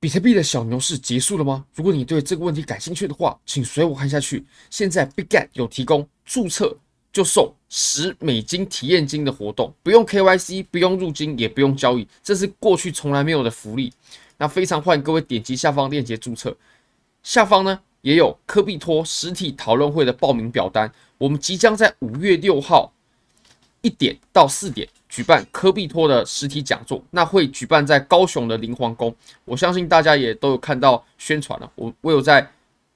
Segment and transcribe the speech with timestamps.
[0.00, 1.62] 比特币的小牛市结束了吗？
[1.74, 4.42] 如果你对这个问题感兴趣的话，请随我看下去。
[4.70, 6.74] 现在 b i g g a t 有提供注册
[7.12, 13.92] 就送十美金体验金的活动，不用 KYC，不用入金，也不用交易，这是过去从来没有的福利。
[14.38, 16.56] 那非常欢迎各位点击下方链接注册。
[17.22, 22.90] 下方呢也有科币托实体讨论会的报名表单，我们即将在五月六号
[23.82, 24.88] 一点到四点。
[25.10, 29.14] 举办科比托的实体讲座，那会举办在高雄的灵皇宫。
[29.44, 31.70] 我相信大家也都有看到宣传了。
[31.74, 32.48] 我我有在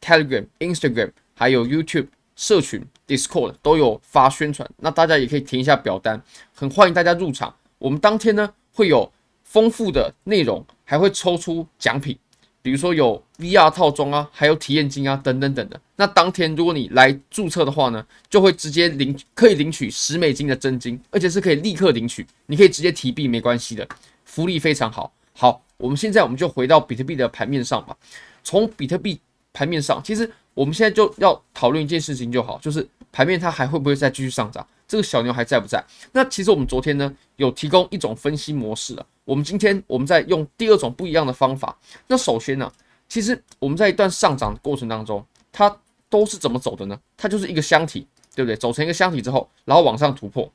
[0.00, 6.22] Telegram、Instagram 还有 YouTube 社群 Discord 都有发宣传，那大家也可以填一下表单，
[6.54, 7.54] 很欢迎大家入场。
[7.78, 9.10] 我们当天呢会有
[9.42, 12.18] 丰富的内容，还会抽出奖品。
[12.62, 15.78] 比如说有 VR 套装啊，还有体验金啊，等等等的。
[15.96, 23.86] 那当天如果你来注册的话呢，就会直接领，可以领取十美金的真金，而且是可以立刻领取，你可以直接提币没关系的，
[24.24, 25.12] 福利非常好。
[25.32, 27.96] 好，我们现在我们就回到比特币的盘面上吧。
[28.44, 29.20] 从比特币
[29.52, 34.64] 盘面上，其实我们现在就要讨论一件事情就好，就是盘面它还会不会再继续上涨？
[34.92, 35.82] 这个小牛还在不在？
[36.12, 39.06] 那其实我们昨天呢有提供一种分析模式了。
[39.24, 41.74] 我们今天我们在用第二种不一样的方法。
[42.08, 42.70] 那首先呢，
[43.08, 45.74] 其实我们在一段上涨的过程当中，它
[46.10, 47.00] 都是怎么走的呢？
[47.16, 48.54] 它就是一个箱体，对不对？
[48.54, 50.52] 走成一个箱体之后，然后往上突破，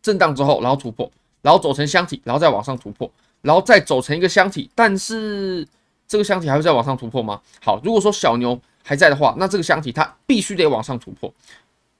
[0.00, 4.70] 震荡之后，然后突破，然后走成箱体，然后再往上突破，然后再走成一个箱体。
[4.74, 5.68] 但是
[6.08, 7.42] 这个箱体还会再往上突破吗？
[7.60, 11.30] 好，如果说小牛还在的话，那这个箱体它必须得往上突破。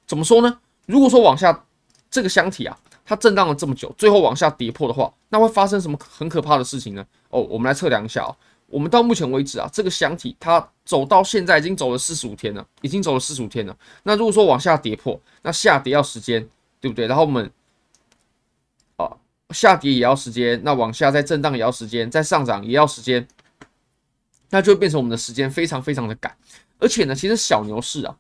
[0.07, 0.59] 怎么说呢？
[0.87, 1.65] 如果说往下
[2.11, 7.05] 这个箱体啊，它震荡了这么久，最后往下跌破的话，那会发生什么很可怕的事情呢？
[7.31, 8.37] 哦，我们来测量一下哦。
[8.67, 13.77] 我们到目前为止啊，这个箱体它走到现在已经走了四十五天了，已经走了四十五天了。
[14.03, 16.49] 那如果说往下跌破，那下跌要时间，
[16.81, 17.07] 对不对？
[17.07, 17.51] 然后我们
[18.97, 19.11] 啊，
[19.51, 23.27] 下跌也要时间，那往下再震荡也要时间，再上涨也要时间，
[24.51, 26.35] 那就会变成我们的时间非常非常的赶。
[26.85, 28.15] 而且呢，其实小牛市啊，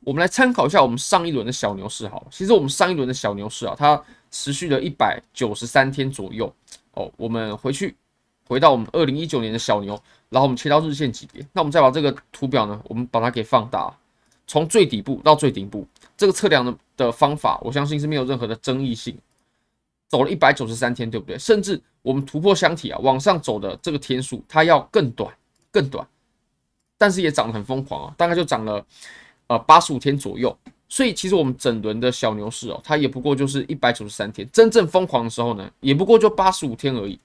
[0.00, 2.28] 我们来参考一下我们上一轮的小牛市好了。
[2.30, 6.50] 其实我们上一轮的小牛市啊，它持续了一百九十三天左右
[6.92, 7.12] 哦。
[7.18, 7.94] 我们回去
[8.48, 9.92] 回到我们二零一九年的小牛，
[10.30, 11.46] 然后我们切到日线级别。
[11.52, 13.94] 那我们再把这个图表呢，我们把它给放大，
[14.46, 19.14] 从最底部到最顶部，这个测量的的方法，我相信是没有任何的争议性。
[20.08, 21.38] 走了一百九十三天，对不对？
[21.38, 25.30] 甚至我们突破箱体啊，往上走的这个天数，它要更短，
[25.70, 26.08] 更短。
[26.98, 28.84] 但是也涨得很疯狂啊，大概就涨了
[29.48, 30.56] 呃八十五天左右。
[30.88, 37.18] 所以其实我们整轮的小牛市哦，它也不过就是一百九十三天，真正疯狂的时候呢，也不过就八十五天而已。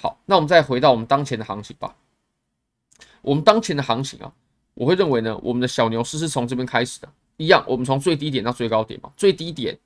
[0.00, 1.94] 好，那我们再回到我们当前的行情吧。
[3.20, 4.32] 我们当前的行情啊，
[4.72, 9.78] 我会认为呢，我们的小牛市是从这边开始的，一样，我们从最低点到最高点嘛，最低点，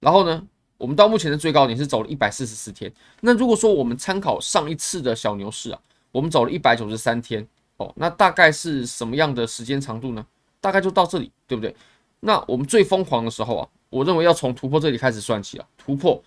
[0.00, 0.46] 然后呢，
[0.76, 2.92] 我们到目前的最高点是走了一百四十四天。
[3.22, 5.80] 那如果说我们参考上一次的小牛市啊，
[6.10, 7.48] 我们走了一百九十三天。
[7.96, 10.26] 那大概是什么样的时间长度呢？
[10.60, 11.74] 大概就到这里，对不对？
[12.20, 16.22] 那我们最疯狂的时候啊，我认为要从突破这里开始算起啊，突破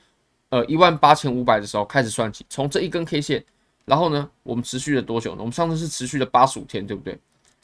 [0.49, 3.45] 呃一万八千五百的时候开始算起，从这一根 K 线，
[3.85, 5.37] 然后呢，我们持续了多久呢？
[5.39, 7.17] 我们上次是持续了八十五天，对不对？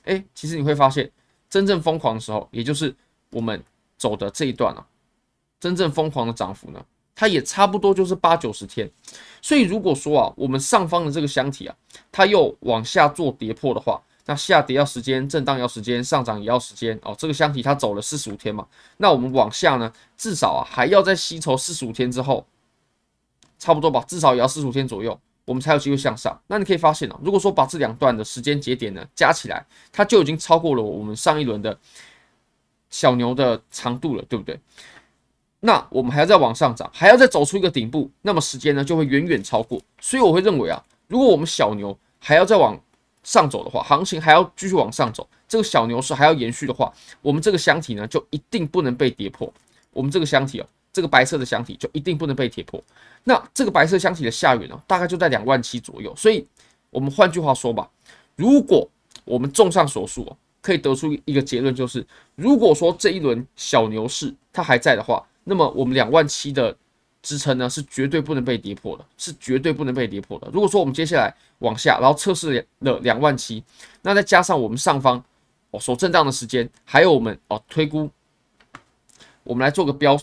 [0.06, 1.12] 诶，其实你会发现，
[1.50, 2.96] 真正疯狂的时候，也就是
[3.32, 3.62] 我们
[3.98, 4.86] 走的这一段啊，
[5.60, 6.84] 真正疯狂的涨幅呢，
[7.16, 8.90] 它也差不多就是八九十天。
[9.42, 11.76] 所以如果说啊，我们上方的这个箱体啊，
[12.12, 17.16] 它又往下做跌破的话，那下跌要时间，震荡要时间，上涨也要时间哦。
[17.18, 18.66] 这个箱体它走了四十五天嘛，
[18.98, 22.46] 那我们往下呢，至少啊还要再吸筹四十五天之后，
[23.58, 26.40] 差不多吧，至少也要四十五天左右，我们才有机会向上。
[26.48, 31.78] 那你可以发现啊，如果说把这两段的时间节点呢加起来，它就已经超过了我们上一轮的
[32.92, 34.60] 小牛的长度了，对不对？
[35.64, 39.80] 那我们还要再往上涨，还要再走出一个顶部，那么时间呢就会远远超过。
[40.00, 42.76] 所以我会认为啊，如果我们小牛还要再往
[43.24, 46.92] 上走的话，行情还要继续往上走，这个小牛市还要延续的话，
[47.22, 49.54] 我们这个箱体呢就一定不能被跌破。
[49.94, 52.84] 我们这个箱体哦，这个白色的箱体就一定不能被跌破。
[53.26, 56.12] 那这个白色箱体的下缘呢，大概就在两万七左右。
[56.16, 56.44] 所以，
[56.90, 57.88] 我们换句话说吧，
[58.36, 58.90] 如果
[59.26, 62.04] 我们综上所述哦，可以得出一个结论，就是
[62.34, 65.24] 如果说这一轮小牛市它还在的话。
[65.44, 66.76] 那么我们两万七的
[67.22, 70.48] 支撑呢，是绝对不能被跌破的，是绝对不能被跌破的。
[70.52, 73.64] 如果说我们接下来往下，然后测试了两万七，
[74.02, 75.24] 那再加上我们上方
[75.72, 78.10] 哦所震荡的时间，还有我们哦推估，
[79.44, 80.20] 我们来做个标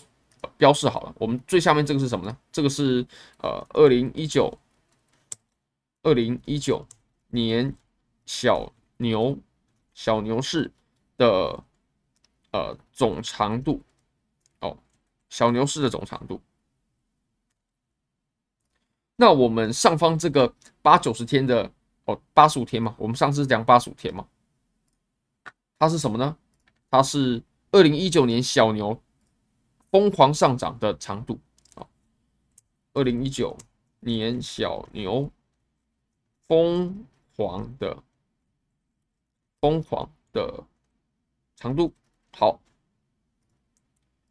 [0.57, 1.13] 标示好了。
[1.17, 2.37] 我们最下面这个是什么呢？
[2.51, 3.05] 这个是
[3.37, 4.57] 呃二零一九
[6.03, 6.85] 二零一九
[7.29, 7.73] 年
[8.25, 9.37] 小牛
[9.93, 10.71] 小牛市
[11.17, 11.63] 的
[12.51, 13.81] 呃总长度。
[15.29, 16.41] 小牛市的总长度，
[19.15, 21.71] 那我们上方这个八九十天的
[22.05, 24.27] 哦，八十五天嘛，我们上次讲八十五天嘛，
[25.77, 26.35] 它是什么呢？
[26.89, 27.41] 它是
[27.71, 28.99] 二零一九年小牛
[29.91, 31.39] 疯狂上涨的长度。
[31.75, 31.85] 啊，
[32.93, 33.55] 二零一九
[33.99, 35.29] 年小牛
[36.47, 37.05] 疯
[37.35, 38.01] 狂的
[39.61, 40.63] 疯狂的
[41.55, 41.93] 长度，
[42.35, 42.59] 好，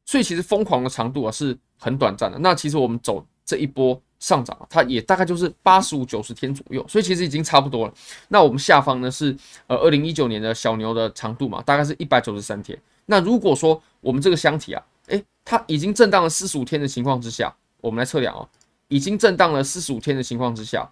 [0.09, 2.39] 所以其实疯狂的长度啊是很短暂的。
[2.39, 4.01] 那其实我们走这一波。
[4.21, 7.95] 上涨，它也大概就是八十五九十天左右，所以其实已经差不多了。
[8.27, 9.33] 那我们下方呢是
[9.69, 12.77] 呃二零一九年的小牛的长度嘛，大概是一百九十三天。
[13.07, 18.49] 那如果说我们这个箱体啊，诶，它已经震荡了四十五天的情况之下，我们来测量哦，
[18.89, 20.91] 已经震荡了四十五天的情况之下，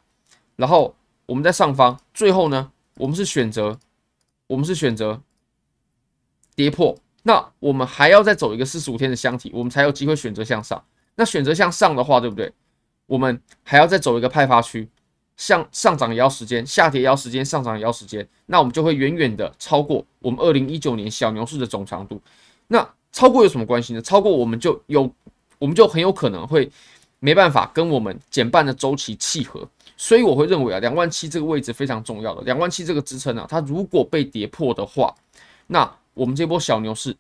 [0.55, 0.95] 然后
[1.27, 3.77] 我们在上方，最后呢，我们是选择，
[4.47, 5.21] 我们是选择
[6.55, 6.97] 跌破，
[7.27, 10.81] 那我们还要再走一个四十五天的箱体，我们才有机会选择向上。
[11.17, 12.53] 那选择向上的话，对不对？
[13.07, 14.89] 我们还要再走一个派发区，
[15.37, 22.23] 向上涨也要时间，下跌也要时间，上涨也要时间，那我们就会远远的超过我们二零一九年小牛市的总长度。
[22.69, 24.01] 那超过有什么关系呢？
[24.01, 25.13] 超过我们就有，
[25.59, 26.71] 我们就很有可能会
[27.19, 29.69] 没办法跟我们减半的周期契合。
[29.97, 35.13] 所以我会认为啊，两万七这个位置非常重要的，两万七这个支撑啊，它如果被跌破的话，
[35.67, 37.17] 那我们这波小牛市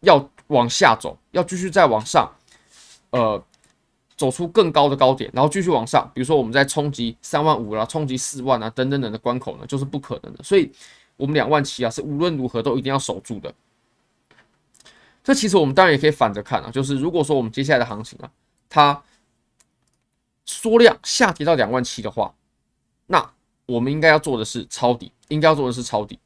[0.00, 2.28] 要往下走，要继续再往上，
[3.10, 3.40] 呃。
[4.18, 10.42] 走出更高的高点，然后继续往上，比如说我们在冲击三万五啦，冲击四万啊，等等等的关口呢，就是不可能的。
[10.42, 10.72] 所以，
[11.18, 13.54] 我们两万七啊，是无论如何都一定要守住的。
[15.22, 18.30] 这其实我们当然也可以反着看啊，就是如果说我们接下来的行情啊，
[18.70, 19.02] 它
[20.46, 22.34] 缩量下跌到两万七的话，
[23.08, 23.34] 那
[23.66, 26.18] 我们应该要做的是抄底，应该要做的是抄底。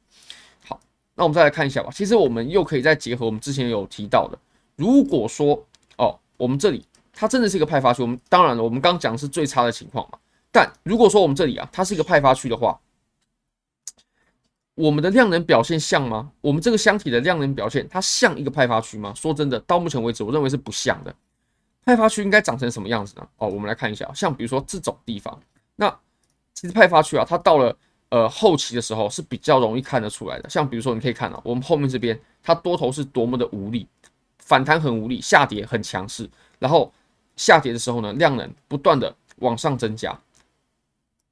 [1.15, 1.89] 那我们再来看一下吧。
[1.91, 4.37] 其实我们又可以再结合我们之前有提到的，
[4.75, 5.65] 如果说
[5.97, 6.85] 哦，我们这里。
[7.13, 10.17] 它真的是一个派发区，我们当然了，我们刚讲的是最差的情况嘛。
[10.49, 12.79] 但如果说我们这里啊，它是一个派发区的话，
[14.75, 16.31] 我们的量能表现像吗？
[16.39, 19.13] 我们这个箱体的量能表现，它像一个派发区吗？
[19.13, 21.13] 说真的，到目前为止，我认为是不像的。
[21.83, 23.27] 派发区应该长成什么样子呢？
[23.37, 25.37] 哦，我们来看一下，像比如说这种地方，
[25.75, 25.93] 那
[26.53, 27.77] 其实派发区啊，它到了
[28.11, 30.47] 呃后期的时候是比较容易看得出来的。
[30.47, 33.87] 像比如说，你可以看到我们后面这边，它多头是多么的无力，
[34.37, 36.29] 反弹很无力，下跌很强势，
[36.59, 36.93] 然后。
[37.37, 40.15] 下跌的时候呢，量能不断的往上增加。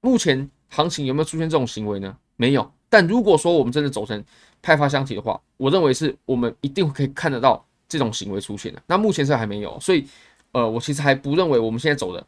[0.02, 2.18] 目前行情有没有出现这种行为呢？
[2.36, 2.72] 没有。
[2.90, 4.24] 但如果说我们真的走成
[4.60, 8.82] 派发箱体的话，我认为是我们一定可以看得到这种行为出现的。
[8.88, 10.08] 那目前是还没有，所以
[10.54, 12.26] 呃，我其实还不认为我们现在走的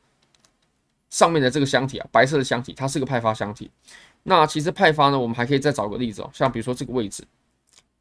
[1.09, 3.71] 上面的这个箱体啊，白色的箱体，它是个派发箱体。
[4.23, 7.23] 那其实派发呢，我们还可以再找个例子哦，像比如说这个位置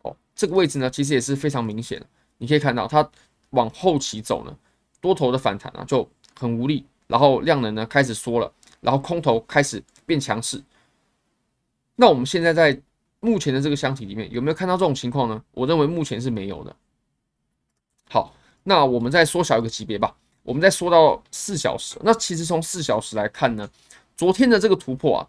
[0.03, 2.07] 哦，这个位置呢，其实也是非常明显的。
[2.39, 3.09] 你可以看到它
[3.51, 4.57] 往后期走呢。
[5.03, 6.07] 多头的反弹啊，就
[6.39, 8.53] 很无力，然后量能呢开始缩了，
[8.83, 10.63] 然后空头开始变强势。
[11.97, 12.79] 那我们现在在
[13.21, 15.43] 目前的这个箱体里面有没有看到这种情况呢？
[15.53, 16.77] 我认为目前是没有的。
[18.11, 21.99] 好，那我们再缩小一个级别吧，我们再缩到四小时。
[22.03, 23.67] 那其实从四小时来看呢，
[24.19, 25.27] 昨天的这个突破啊，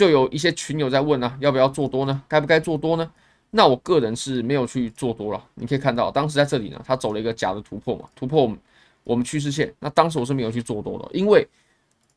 [0.00, 2.22] 就有一些群友在问啊，要不要做多呢？
[2.26, 3.12] 该不该做多呢？
[3.50, 8.58] 那我个人是没有去做多了，你可以看到，当时在这里呢，它走了一个假的突破嘛，突破我们
[9.04, 9.70] 我们趋势线。
[9.78, 11.46] 那当时我是没有去做多的，因为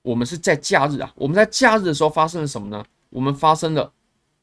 [0.01, 2.81] 我们是在假日啊，我们在假日的时候发生了什么呢？
[3.09, 3.91] 我们发生了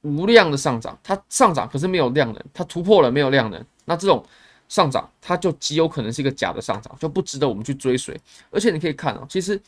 [0.02, 4.22] 无量的上涨，它上涨可是没有量能，它突破了没有量能，那这种
[4.68, 8.14] 上涨它就极有可能是一个假的上涨，就不值得我们去追随。
[8.50, 9.58] 而且你可以看啊，其实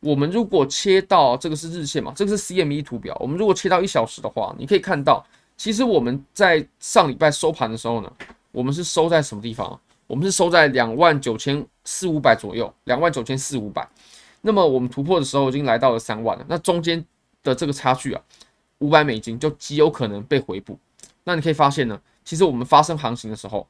[0.00, 5.24] 我们如果切到这个是日线嘛，这个是 CME 图表，我们如果切到一小时的话，你可以看到。
[5.56, 8.12] 其实我们在上礼拜收盘的时候呢，
[8.52, 9.78] 我们是收在什么地方？
[10.06, 13.86] 我们是收在两万九千四五百左右，两万九千四五百。
[14.40, 17.04] 那么我们突破的时候已经来到了三万了，那中间
[17.42, 18.22] 的这个差距啊，
[18.78, 20.78] 五百美金就极有可能被回补。
[21.24, 23.66] 那你可以发现呢，其实我们发生行情的时候，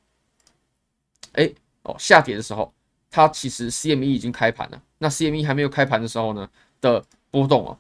[1.33, 1.51] 哎
[1.85, 2.71] 哦下跌的时候，
[3.11, 4.83] 它其实 CME 已经开盘了。
[4.99, 6.49] 那 CME 还没有开盘的时候呢
[6.81, 7.77] 的波动啊，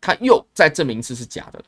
[0.00, 1.62] 它又再证明一次是假的。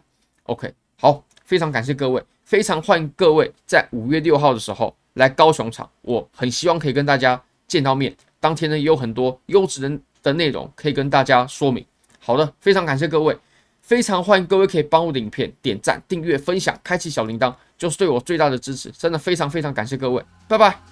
[0.44, 1.25] OK，好。
[1.44, 8.16] 非常感谢各位，非常欢迎各位在五月六号的时候来高雄场，我很希望可以跟大家见到面。
[8.40, 11.84] 当天呢也有很多优质的的内容可以跟大家说明。
[12.20, 13.37] 好的，非常感谢各位，
[13.82, 18.90] 非常欢迎各位可以帮我的影片点赞、订阅、分享、开启小铃铛，就是对我最大的支持。
[18.92, 20.91] 真的非常非常感谢各位，拜拜。